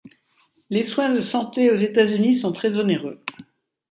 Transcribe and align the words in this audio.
Les 0.71 0.83
soins 0.83 1.13
de 1.13 1.19
santé 1.19 1.69
aux 1.69 1.75
États-Unis 1.75 2.33
sont 2.33 2.51
très 2.51 2.75
onéreux. 2.75 3.23